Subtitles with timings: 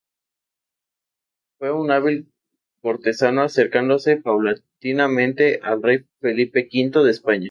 [1.59, 2.31] Fue un hábil
[2.81, 7.49] cortesano, acercándose paulatinamente al rey Felipe V de España.